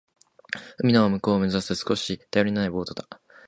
[0.79, 3.07] 海の向こうを目指すには少し頼りないボートだ。